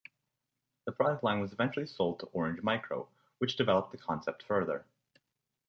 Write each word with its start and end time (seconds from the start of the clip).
The 0.87 0.91
product 0.91 1.23
line 1.23 1.41
was 1.41 1.53
eventually 1.53 1.85
sold 1.85 2.21
to 2.21 2.25
Orange 2.33 2.63
Micro, 2.63 3.07
which 3.37 3.55
developed 3.55 3.91
the 3.91 3.99
concept 3.99 4.41
further. 4.41 4.83